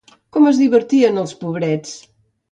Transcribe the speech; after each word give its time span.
Com 0.35 0.45
es 0.51 0.61
divertien, 0.61 1.19
els 1.25 1.35
pobres! 1.43 1.93